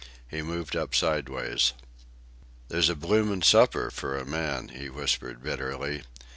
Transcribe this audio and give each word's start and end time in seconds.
He 0.27 0.41
moved 0.41 0.75
up 0.75 0.95
sideways. 0.95 1.73
"There's 2.69 2.89
a 2.89 2.95
blooming 2.95 3.43
supper 3.43 3.91
for 3.91 4.17
a 4.17 4.25
man," 4.25 4.69
he 4.69 4.89
whispered 4.89 5.43
bitterly. 5.43 6.01